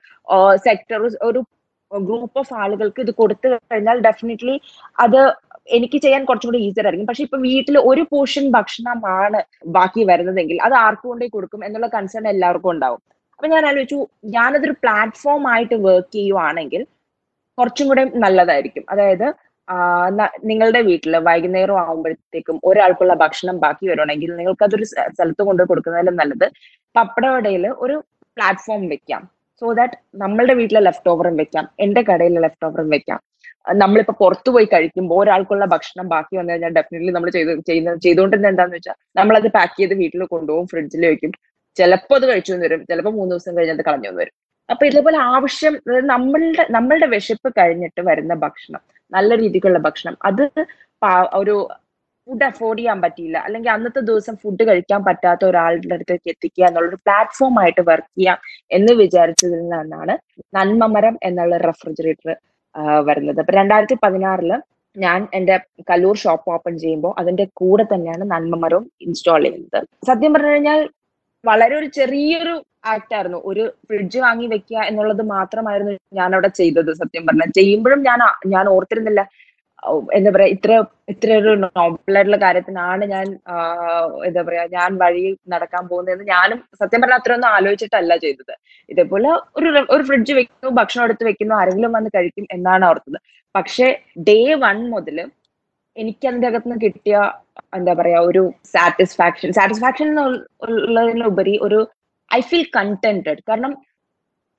സെക്ടർ 0.67 1.01
ഒരു 1.29 1.41
ഗ്രൂപ്പ് 1.91 2.39
ഓഫ് 2.41 2.53
ആളുകൾക്ക് 2.63 2.99
ഇത് 3.05 3.11
കൊടുത്തു 3.21 3.47
കഴിഞ്ഞാൽ 3.71 3.97
ഡെഫിനറ്റ്ലി 4.07 4.55
അത് 5.03 5.19
എനിക്ക് 5.77 5.97
ചെയ്യാൻ 6.03 6.21
കുറച്ചും 6.27 6.49
കൂടി 6.49 6.59
ഈസിയർ 6.65 6.85
ആയിരിക്കും. 6.87 7.07
പക്ഷെ 7.09 7.23
ഇപ്പൊ 7.27 7.37
വീട്ടിൽ 7.47 7.77
ഒരു 7.89 8.03
പോർഷൻ 8.11 8.45
ഭക്ഷണമാണ് 8.57 9.39
ബാക്കി 9.77 10.03
വരുന്നതെങ്കിൽ 10.11 10.57
അത് 10.67 10.75
ആർക്കും 10.85 11.09
കൊണ്ടേ 11.11 11.27
കൊടുക്കും 11.35 11.65
എന്നുള്ള 11.67 11.87
കൺസേൺ 11.95 12.27
എല്ലാവർക്കും 12.33 12.71
ഉണ്ടാവും. 12.73 13.01
അപ്പൊ 13.35 13.47
ഞാൻ 13.53 13.63
ആലോചിച്ചു 13.69 13.97
ഞാനതൊരു 14.35 14.75
പ്ലാറ്റ്ഫോം 14.83 15.43
ആയിട്ട് 15.53 15.75
വർക്ക് 15.87 16.13
ചെയ്യുവാണെങ്കിൽ 16.17 16.83
കുറച്ചും 17.57 17.87
കൂടെ 17.89 18.03
നല്ലതായിരിക്കും. 18.25 18.83
അതായത് 18.93 19.27
നിങ്ങളുടെ 20.49 20.81
വീട്ടിൽ 20.89 21.13
വൈകുന്നേരം 21.27 21.77
ആകുമ്പോഴത്തേക്കും 21.83 22.57
ഒരാൾക്കുള്ള 22.69 23.13
ഭക്ഷണം 23.23 23.55
ബാക്കി 23.63 23.85
വരുവാണെങ്കിൽ 23.89 24.29
നിങ്ങൾക്ക് 24.39 24.65
അതൊരു 24.67 24.85
സ്ഥലത്ത് 24.91 25.43
കൊണ്ടുപോയി 25.47 25.69
കൊടുക്കുന്നതിലും 25.71 26.15
നല്ലത്. 26.21 26.47
പപ്പടവടയിൽ 26.95 27.65
ഒരു 27.85 27.97
പ്ലാറ്റ്ഫോം 28.37 28.83
വെക്കാം. 28.93 29.23
സോ 29.61 29.73
ദാറ്റ് 29.79 29.97
നമ്മളുടെ 30.23 30.53
വീട്ടിലെ 30.59 30.81
ലെഫ്റ്റ് 30.87 31.09
ഓവറും 31.11 31.35
വെക്കാം. 31.41 31.65
എന്റെ 31.85 32.01
കടയിലെ 32.09 32.41
ലെഫ്റ്റ് 32.45 32.65
ഓവറും 32.67 32.89
വെക്കാം. 32.95 33.19
നമ്മളിപ്പോ 33.81 34.13
പുറത്തു 34.19 34.49
പോയി 34.55 34.67
കഴിക്കുമ്പോൾ 34.73 35.17
ഒരാൾക്കുള്ള 35.23 35.65
ഭക്ഷണം 35.73 36.05
ബാക്കി 36.13 36.33
വന്നു 36.37 36.51
കഴിഞ്ഞാൽ 36.53 36.73
ഡെഫിനറ്റ്ലി 36.77 37.13
നമ്മൾ 37.15 37.29
ചെയ്ത് 37.37 37.51
ചെയ്യുന്ന 37.69 37.95
ചെയ്തുകൊണ്ടിരുന്ന 38.05 38.51
എന്താന്ന് 38.53 38.75
വെച്ചാൽ 38.77 38.95
നമ്മളത് 39.19 39.47
പാക്ക് 39.57 39.77
ചെയ്ത് 39.79 39.95
വീട്ടിൽ 40.01 40.23
കൊണ്ടുപോകും 40.33 40.67
ഫ്രിഡ്ജിൽ 40.67 41.03
വെക്കും. 41.05 41.31
ചിലപ്പോൾ 41.77 42.15
അത് 42.15 42.25
കഴിച്ചു 42.29 42.53
വരും. 42.65 42.81
ചിലപ്പോൾ 42.89 43.13
മൂന്ന് 43.19 43.31
ദിവസം 43.35 43.57
കഴിഞ്ഞാൽ 43.57 43.77
അത് 43.79 43.85
കളഞ്ഞു 43.89 44.11
വരും. 44.21 44.35
അപ്പൊ 44.69 44.83
ഇതേപോലെ 44.85 45.17
ആവശ്യം 45.35 45.73
നമ്മളുടെ 46.13 46.63
നമ്മളുടെ 46.77 47.07
വിശപ്പ് 47.15 47.49
കഴിഞ്ഞിട്ട് 47.59 48.01
വരുന്ന 48.09 48.33
ഭക്ഷണം 48.45 48.81
നല്ല 49.11 49.35
രീതിക്കുള്ള 49.41 49.79
ഭക്ഷണം 49.87 50.15
അത് 50.29 50.43
ഒരു 51.41 51.55
ഫുഡ് 52.27 52.43
അഫോർഡ് 52.43 52.79
ചെയ്യാൻ 52.79 53.01
പറ്റിയില്ല. 53.01 53.37
അല്ലെങ്കിൽ 53.37 53.71
അന്നത്തെ 53.71 53.99
ദിവസം 53.99 54.35
ഫുഡ് 54.35 54.63
കഴിക്കാൻ 54.67 55.01
പറ്റാത്ത 55.03 55.45
ഒരാളുടെ 55.45 55.93
അടുത്തേക്ക് 55.95 56.29
എത്തിക്കുക 56.33 56.65
എന്നുള്ളൊരു 56.65 56.99
പ്ലാറ്റ്ഫോം 57.05 57.59
ആയിട്ട് 57.61 57.81
വർക്ക് 57.81 58.11
ചെയ്യാം 58.19 58.39
എന്ന് 58.71 58.93
വിചാരിച്ചതിൽ 58.93 59.59
നിന്നാണ് 59.69 60.15
നന്മമരം 60.57 61.17
എന്നുള്ള 61.23 61.57
റെഫ്രിജറേറ്റർ 61.57 62.29
വരുന്നത്. 63.09 63.39
അപ്പൊ 63.39 63.53
രണ്ടായിരത്തി 63.53 63.97
പതിനാറിൽ 64.05 64.51
ഞാൻ 64.95 65.27
എന്റെ 65.33 65.55
കല്ലൂർ 65.89 66.15
ഷോപ്പ് 66.17 66.51
ഓപ്പൺ 66.51 66.73
ചെയ്യുമ്പോൾ 66.77 67.13
അതിന്റെ 67.19 67.45
കൂടെ 67.53 67.83
തന്നെയാണ് 67.83 68.23
നന്മമരവും 68.31 68.85
ഇൻസ്റ്റാൾ 69.01 69.43
ചെയ്യുന്നത്. 69.43 69.79
സത്യം 70.07 70.33
പറഞ്ഞു 70.33 70.53
കഴിഞ്ഞാൽ 70.53 70.89
വളരെ 71.43 71.75
ഒരു 71.79 71.87
ചെറിയൊരു 71.97 72.53
ആക്ട് 72.93 73.13
ആയിരുന്നു. 73.15 73.39
ഒരു 73.45 73.63
ഫ്രിഡ്ജ് 73.87 74.19
വാങ്ങി 74.19 74.47
വെക്കുക 74.47 74.77
എന്നുള്ളത് 74.89 75.21
മാത്രമായിരുന്നു 75.35 75.93
ഞാൻ 76.13 76.29
അവിടെ 76.35 76.49
ചെയ്തത് 76.59 76.91
സത്യം 77.01 77.23
പറഞ്ഞാൽ. 77.27 77.51
ചെയ്യുമ്പോഴും 77.59 78.01
ഞാൻ 78.09 78.19
ഞാൻ 78.47 78.67
ഓർത്തിരുന്നില്ല 78.75 79.21
എന്താ 80.17 80.29
പറയാ 80.35 80.49
ഇത്ര 80.55 80.71
ഇത്ര 81.13 81.29
ഒരു 81.41 81.51
നോർമൽ 81.63 81.75
നോബിളായിട്ടുള്ള 81.77 82.39
കാര്യത്തിനാണ് 82.45 83.03
ഞാൻ 83.13 83.27
എന്താ 84.27 84.41
പറയാ 84.47 84.63
ഞാൻ 84.77 84.89
വഴി 85.01 85.23
നടക്കാൻ 85.53 85.83
പോകുന്നതെന്ന് 85.91 86.25
ഞാനും 86.33 86.59
സത്യം 86.81 87.01
പറഞ്ഞാൽ 87.03 87.19
അത്രയൊന്നും 87.21 87.51
ആലോചിച്ചിട്ടല്ല 87.57 88.15
ചെയ്തത്. 88.25 88.53
ഇതേപോലെ 88.89 89.29
ഒരു 89.57 89.69
ഒരു 89.95 90.03
ഫ്രിഡ്ജ് 90.09 90.35
വെക്കുന്നു 90.39 90.71
ഭക്ഷണം 90.79 91.05
എടുത്ത് 91.07 91.25
വെക്കുന്നു 91.29 91.55
ആരെങ്കിലും 91.59 91.93
വന്ന് 91.97 92.11
കഴിക്കും 92.15 92.47
എന്നാണ് 92.57 92.85
ഓർത്തത്. 92.89 93.19
പക്ഷെ 93.55 93.87
ഡേ 94.29 94.39
വൺ 94.65 94.79
മുതൽ 94.95 95.19
എനിക്ക് 95.95 96.25
അതിന്റെ 96.29 96.47
അകത്ത് 96.49 96.69
നിന്ന് 96.69 96.83
കിട്ടിയ 96.85 97.17
എന്താ 97.77 97.93
പറയാ 97.99 98.19
ഒരു 98.29 98.41
സാറ്റിസ്ഫാക്ഷൻ 98.73 99.53
സാറ്റിസ്ഫാക്ഷൻ 99.59 100.09
ഉള്ളതിനുപരി 100.67 101.55
ഒരു 101.67 101.79
ഐ 102.31 102.41
ഫീൽ 102.49 102.65
കണ്ടന്റഡ് 102.77 103.41
കാരണം 103.49 103.73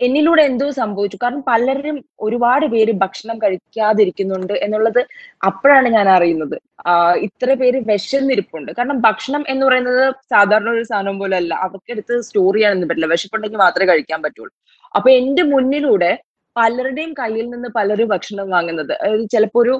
എന്നിലൂടെ 0.00 0.42
എന്തോ 0.50 0.66
സംഭവിച്ചു. 0.80 1.18
കാരണം 1.22 1.42
പലരും 1.50 1.96
ഒരുപാട് 2.26 2.66
പേര് 2.74 2.92
ഭക്ഷണം 3.02 3.36
കഴിക്കാതിരിക്കുന്നുണ്ട് 3.44 4.54
എന്നുള്ളത് 4.64 5.00
അപ്പോഴാണ് 5.48 5.88
ഞാൻ 5.96 6.08
അറിയുന്നത്. 6.16 6.56
ഇത്ര 7.26 7.48
പേര് 7.60 7.78
വിശന്നിരിപ്പുണ്ട്. 7.90 8.70
കാരണം 8.78 8.98
ഭക്ഷണം 9.08 9.44
എന്ന് 9.52 9.64
പറയുന്നത് 9.68 10.02
സാധാരണ 10.34 10.70
ഒരു 10.76 10.84
സാധനം 10.92 11.18
പോലെ 11.22 11.36
അല്ല 11.42 11.54
അവർക്ക് 11.66 11.90
എടുത്ത് 11.94 12.16
സ്റ്റോർ 12.28 12.54
ചെയ്യാനൊന്നും 12.56 12.90
പറ്റില്ല. 12.90 13.10
വിശപ്പുണ്ടെങ്കിൽ 13.14 13.60
മാത്രമേ 13.66 13.88
കഴിക്കാൻ 13.92 14.22
പറ്റുള്ളൂ. 14.26 14.52
അപ്പൊ 14.94 15.08
എന്റെ 15.20 15.42
മുന്നിലൂടെ 15.52 16.10
പലരുടെയും 16.56 17.12
കയ്യിൽ 17.20 17.46
നിന്ന് 17.54 17.68
പലരും 17.76 18.08
ഭക്ഷണം 18.12 18.46
വാങ്ങുന്നത്. 18.54 18.92
അതായത് 19.02 19.26
ചിലപ്പോൾ 19.34 19.60
ഒരു 19.64 19.74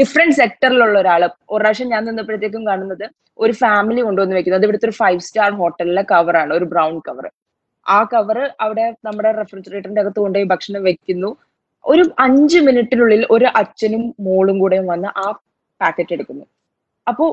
ഡിഫറെന്റ് 0.00 0.36
സെക്ടറിലുള്ള 0.40 0.96
ഒരാൾ. 1.02 1.22
ഒരു 1.52 1.60
പ്രാവശ്യം 1.62 1.88
ഞാൻ 1.94 2.02
നിന്നപ്പോഴത്തേക്കും 2.08 2.64
കാണുന്നത് 2.70 3.06
ഒരു 3.44 3.52
ഫാമിലി 3.62 4.00
കൊണ്ടുവന്ന് 4.06 4.36
വെക്കുന്നത്. 4.36 4.60
അത് 4.60 4.66
ഇവിടുത്തെ 4.68 4.88
ഒരു 4.90 4.96
ഫൈവ് 5.02 5.20
സ്റ്റാർ 5.28 5.50
ഹോട്ടലിലെ 5.60 6.02
കവറാണ് 6.12 6.52
ഒരു 6.58 6.66
ബ്രൗൺ 6.74 6.96
കവർ 7.08 7.26
ആ 7.86 7.98
കവർ 8.12 8.38
അവിടെ 8.64 8.86
നമ്മുടെ 9.06 9.30
റെഫ്രിജറേറ്ററിന്റെ 9.40 10.02
അകത്ത് 10.04 10.20
കൊണ്ടുപോയി 10.20 10.48
ഭക്ഷണം 10.52 10.82
വെക്കുന്നു. 10.88 11.30
ഒരു 11.84 12.02
അഞ്ച് 12.24 12.58
മിനിറ്റിനുള്ളിൽ 12.66 13.22
ഒരു 13.30 13.46
അച്ഛനും 13.60 14.02
മോളും 14.26 14.56
കൂടെ 14.58 14.78
വന്ന് 14.90 15.08
ആ 15.24 15.26
പാക്കറ്റ് 15.80 16.14
എടുക്കുന്നു. 16.16 16.44
അപ്പോ 17.06 17.26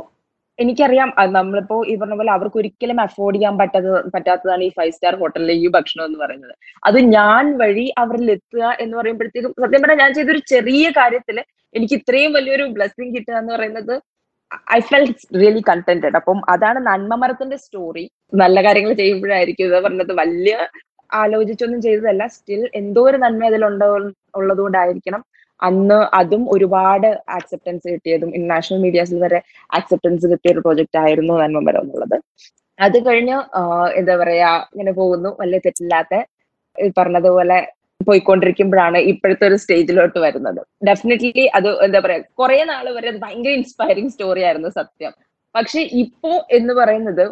എനിക്കറിയാം 0.60 1.10
നമ്മളിപ്പോ 1.38 1.76
ഈ 1.92 1.94
പറഞ്ഞ 2.00 2.16
പോലെ 2.20 2.32
അവർക്ക് 2.38 2.58
ഒരിക്കലും 2.62 2.98
അഫോർഡ് 3.04 3.38
ചെയ്യാൻ 3.38 3.56
പറ്റാത്ത 3.60 3.86
പറ്റാത്തതാണ് 4.16 4.64
ഈ 4.68 4.72
ഫൈവ് 4.78 4.94
സ്റ്റാർ 4.96 5.16
ഹോട്ടലിലെ 5.22 5.54
ഈ 5.64 5.68
ഭക്ഷണം 5.76 6.04
എന്ന് 6.06 6.20
പറയുന്നത്. 6.24 6.54
അത് 6.88 7.00
ഞാൻ 7.18 7.46
വഴി 7.62 7.86
അവരിൽ 8.04 8.28
എത്തുക 8.36 8.64
എന്ന് 8.84 8.96
പറയുമ്പോഴത്തേക്കും 9.00 9.54
സത്യം 9.64 9.82
പറഞ്ഞാൽ 9.84 10.00
ഞാൻ 10.04 10.14
ചെയ്തൊരു 10.18 10.42
ചെറിയ 10.54 10.90
കാര്യത്തിൽ 11.00 11.38
എനിക്ക് 11.76 11.96
ഇത്രയും 12.00 12.32
വലിയൊരു 12.38 12.66
ബ്ലെസ്സിങ് 12.78 13.14
കിട്ടുക 13.16 13.36
എന്ന് 13.42 13.54
പറയുന്നത് 13.56 13.96
ഐ 14.76 14.80
ഫെൽ 14.90 15.04
റിയലി 15.40 15.62
കണ്ടന്റഡ് 15.70 16.18
അപ്പം 16.20 16.40
അതാണ് 16.54 16.80
നന്മമരത്തിന്റെ 16.88 17.58
സ്റ്റോറി 17.64 18.06
നല്ല 18.42 18.58
കാര്യങ്ങൾ 18.66 18.94
ചെയ്യുമ്പോഴായിരിക്കും 19.02 19.66
ഇത് 19.68 19.76
പറഞ്ഞത്. 19.80 20.14
വലിയ 20.22 20.56
ആലോചിച്ചൊന്നും 21.12 21.80
ചെയ്തതല്ല. 21.86 22.24
സ്റ്റിൽ 22.36 22.62
എന്തോ 22.80 23.02
ഒരു 23.10 23.18
നന്മ 23.24 23.44
അതിലുണ്ടോ 23.50 23.88
ഉള്ളതുകൊണ്ടായിരിക്കണം 24.40 25.22
അന്ന് 25.60 25.98
അതും 26.20 26.44
ഒരുപാട് 26.56 27.08
ആക്സെപ്റ്റൻസ് 27.38 27.88
കിട്ടിയതും 27.94 28.30
ഇന്റർനാഷണൽ 28.38 28.80
മീഡിയാസിൽ 28.86 29.18
വരെ 29.26 29.40
ആക്സെപ്റ്റൻസ് 29.78 30.26
കിട്ടിയ 30.32 30.54
ഒരു 30.54 30.62
പ്രോജക്റ്റ് 30.66 31.00
ആയിരുന്നു 31.04 31.34
നന്മമരം 31.42 31.84
എന്നുള്ളത്. 31.86 32.18
അത് 32.80 32.98
കഴിഞ്ഞ് 33.08 33.38
എന്താ 34.00 34.14
പറയാ 34.22 34.52
ഇങ്ങനെ 34.74 34.94
പോകുന്നു. 35.00 35.30
വലിയ 35.42 35.60
തെറ്റില്ലാത്ത 35.66 36.14
പറഞ്ഞതുപോലെ 36.98 37.58
പോയിക്കൊണ്ടിരിക്കുമ്പോഴാണ് 38.08 38.98
ഇപ്പോഴത്തെ 39.12 39.46
ഒരു 39.50 39.58
സ്റ്റേജിലോട്ട് 39.64 40.20
വരുന്നത്. 40.26 40.62
ഡെഫിനറ്റ്ലി 40.90 41.46
അത് 41.58 41.70
എന്താ 41.86 42.00
പറയാ 42.06 42.22
കുറെ 42.40 42.58
നാൾ 42.72 42.86
വരെ 42.98 43.12
ഭയങ്കര 43.26 43.54
ഇൻസ്പയറിംഗ് 43.60 44.12
സ്റ്റോറി 44.16 44.42
ആയിരുന്നു 44.48 44.72
സത്യം. 44.80 45.14
പക്ഷെ 45.56 45.82
ഇപ്പോ 46.04 46.34
എന്ന് 46.58 46.74
പറയുന്നത് 46.80 47.26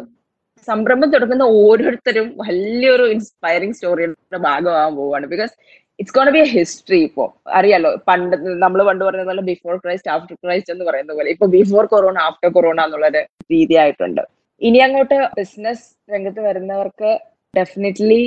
സംരംഭം 0.68 1.08
തുടങ്ങുന്ന 1.14 1.44
ഓരോരുത്തരും 1.64 2.28
വലിയൊരു 2.44 3.04
ഇൻസ്പയറിംഗ് 3.16 3.76
സ്റ്റോറിയുടെ 3.76 4.40
ഭാഗമാകാൻ 4.46 4.94
പോവാണ് 4.96 5.26
because 5.32 5.54
it's 6.00 6.14
gonna 6.16 6.28
be 6.34 6.40
a 6.44 6.48
history 6.54 6.98
ഇപ്പോ. 7.08 7.24
അറിയാലോ 7.58 7.90
പണ്ട് 8.08 8.36
നമ്മൾ 8.64 8.80
പണ്ട് 8.88 9.02
പറയുന്ന 9.04 9.30
പോലെ 9.30 9.44
ബിഫോർ 9.52 9.76
ക്രൈസ്റ്റ് 9.84 10.10
ആഫ്റ്റർ 10.14 10.36
ക്രൈസ്റ്റ് 10.44 10.72
എന്ന് 10.74 10.84
പറയുന്ന 10.88 11.12
പോലെ. 11.18 11.30
ഇപ്പൊ 11.34 11.46
ബിഫോർ 11.56 11.86
കൊറോണ 11.94 12.18
ആഫ്റ്റർ 12.28 12.50
കൊറോണ 12.56 12.84
എന്നുള്ളൊരു 12.88 13.22
രീതി 13.54 13.76
ആയിട്ടുണ്ട്. 13.84 14.22
ഇനി 14.60 14.78
അങ്ങോട്ട് 14.86 15.18
ബിസിനസ് 15.40 15.84
രംഗത്ത് 16.14 16.40
വരുന്നവർക്ക് 16.40 17.10
ഡെഫിനറ്റ്ലി 17.56 18.20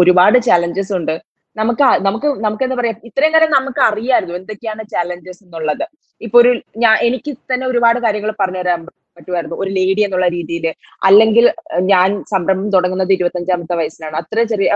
ഒരുപാട് 0.00 0.38
ചാലഞ്ചസ് 0.48 0.92
ഉണ്ട്. 0.98 1.16
നമുക്ക് 1.60 1.86
നമുക്ക് 2.06 2.28
നമുക്ക് 2.44 2.64
എന്താ 2.66 2.76
പറയാ 2.80 2.94
ഇത്രയും 3.08 3.32
കാലം 3.34 3.50
നമുക്ക് 3.58 3.80
അറിയായിരുന്നു 3.90 4.34
എന്തൊക്കെയാണ് 4.40 4.82
ചാലഞ്ചസ് 4.94 5.42
എന്നുള്ളത്. 5.44 5.84
ഇപ്പൊ 6.26 6.36
ഒരു 6.42 6.50
ഞാൻ 6.84 6.94
എനിക്ക് 7.08 7.32
തന്നെ 7.52 7.66
ഒരുപാട് 7.72 7.98
കാര്യങ്ങൾ 8.04 8.30
പറഞ്ഞു 8.40 8.60
തരാൻ 8.62 8.80
പറ്റുമായിരുന്നു. 9.18 9.56
ഒരു 9.62 9.70
ലേഡി 9.76 10.02
എന്നുള്ള 10.06 10.26
രീതിയിൽ. 10.34 10.66
അല്ലെങ്കിൽ 11.08 11.46
ഞാൻ 11.92 12.08
സംരംഭം 12.32 12.68
തുടങ്ങുന്നത് 12.74 13.12
ഇരുപത്തഞ്ചാമത്തെ 13.16 13.76
വയസ്സിലാണ്. 13.80 14.16
അത്ര 14.22 14.42
ചെറിയ 14.52 14.70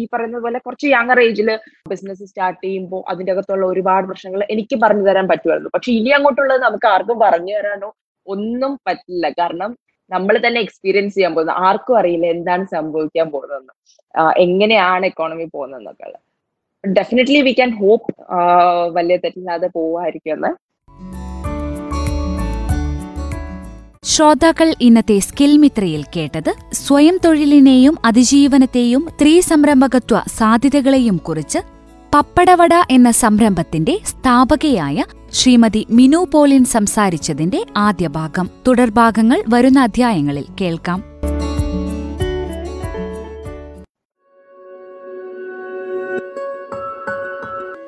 ഈ 0.00 0.04
പറയുന്നത് 0.12 0.44
പോലെ 0.46 0.58
കുറച്ച് 0.66 0.86
യങ്ങർ 0.94 1.20
ഏജിൽ 1.26 1.50
ബിസിനസ് 1.92 2.28
സ്റ്റാർട്ട് 2.30 2.62
ചെയ്യുമ്പോൾ 2.66 3.02
അതിന്റെ 3.12 3.34
അകത്തുള്ള 3.34 3.66
ഒരുപാട് 3.72 4.06
പ്രശ്നങ്ങൾ 4.10 4.42
എനിക്ക് 4.56 4.78
പറഞ്ഞു 4.84 5.06
തരാൻ 5.10 5.28
പറ്റുമായിരുന്നു. 5.32 5.72
പക്ഷെ 5.76 5.92
ഇനി 5.98 6.12
അങ്ങോട്ടുള്ളത് 6.18 6.62
നമുക്ക് 6.68 6.88
ആർക്കും 6.94 7.18
പറഞ്ഞു 7.26 7.54
തരാനോ 7.58 7.90
ഒന്നും 8.26 8.74
പറ്റില്ല. 8.88 9.26
കാരണം 9.40 9.70
നമ്മൾ 10.10 10.34
തന്നെ 10.46 10.60
എക്സ്പീരിയൻസ് 10.60 11.14
ചെയ്യാൻ 11.14 11.34
പോകുന്നത്. 11.34 11.56
ആർക്കും 11.56 11.98
അറിയില്ല 11.98 12.26
എന്താണ് 12.26 12.64
സംഭവിക്കാൻ 12.64 13.30
പോകുന്നതെന്ന്. 13.30 13.72
എങ്ങനെയാണ് 14.38 15.06
എക്കോണമി 15.06 15.46
പോകുന്നതെന്നൊക്കെ 15.54 16.12
ഡെഫിനറ്റ്ലി 16.84 17.40
വി 17.40 17.52
ക്യാൻ 17.52 17.70
ഹോപ്പ് 17.70 18.12
വലിയ 18.92 19.16
തെറ്റില്ലാതെ 19.16 19.68
പോവായിരിക്കും 19.76 20.32
എന്ന്. 20.32 20.50
ശ്രോതാക്കൾ 24.04 24.74
ഇന്നത്തെ 24.80 25.18
സ്കിൽ 25.18 25.56
മിത്രയിൽ 25.56 26.02
കേട്ടത് 26.16 26.50
സ്വയം 26.72 27.16
തൊഴിലിനെയും 27.24 27.94
അതിജീവനത്തെയും 28.04 29.02
സ്ത്രീ 29.14 29.40
സംരംഭകത്വ 29.40 30.20
സാധ്യതകളെയും 30.38 31.16
കുറിച്ച് 31.16 31.60
പപ്പടവട 32.14 32.74
എന്ന 32.90 33.10
സംരംഭത്തിന്റെ 33.10 33.94
സ്ഥാപകയായ 34.10 35.04
ശ്രീമതി 35.34 35.86
മിനു 35.90 36.26
പോളിൻ 36.32 36.64
സംസാരിച്ചതിന്റെ 36.64 37.66
ആദ്യ 37.76 38.08
ഭാഗം. 38.08 38.50
തുടർഭാഗങ്ങൾ 38.66 39.42
വരുന്ന 39.48 39.80
അധ്യായങ്ങളിൽ 39.80 40.44
കേൾക്കാം. 40.60 41.04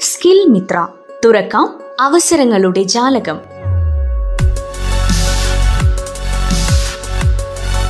സ്കിൽ 0.00 0.45
മിത്ര 0.49 0.88
തുറക്കാം 1.25 1.81
അവസരങ്ങളുടെ 2.00 2.83
ജാലകം. 2.83 3.38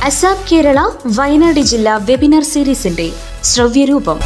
അസാബ് 0.03 0.49
കേരള 0.51 0.89
വയനാട് 1.05 1.59
ജില്ലാ 1.59 1.97
വെബിനാർ 1.97 2.43
സീരീസിന്റെ 2.43 3.11
ശ്രവ്യരൂപം. 3.43 4.19